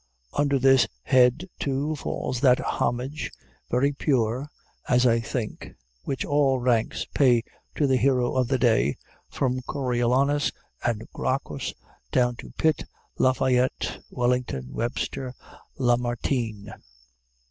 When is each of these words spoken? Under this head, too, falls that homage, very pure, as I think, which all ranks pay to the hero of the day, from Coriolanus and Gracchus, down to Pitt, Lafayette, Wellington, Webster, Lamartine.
Under 0.33 0.57
this 0.57 0.87
head, 1.03 1.47
too, 1.59 1.95
falls 1.95 2.41
that 2.41 2.57
homage, 2.59 3.29
very 3.69 3.91
pure, 3.91 4.49
as 4.89 5.05
I 5.05 5.19
think, 5.19 5.75
which 6.05 6.25
all 6.25 6.57
ranks 6.59 7.05
pay 7.13 7.43
to 7.75 7.85
the 7.85 7.97
hero 7.97 8.33
of 8.35 8.47
the 8.47 8.57
day, 8.57 8.97
from 9.29 9.61
Coriolanus 9.61 10.51
and 10.83 11.07
Gracchus, 11.13 11.75
down 12.11 12.35
to 12.37 12.49
Pitt, 12.57 12.83
Lafayette, 13.19 13.99
Wellington, 14.09 14.73
Webster, 14.73 15.35
Lamartine. 15.77 16.73